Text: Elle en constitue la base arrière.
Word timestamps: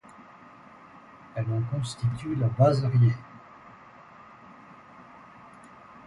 Elle 1.35 1.45
en 1.53 1.61
constitue 1.71 2.33
la 2.33 2.47
base 2.47 2.83
arrière. 2.83 3.19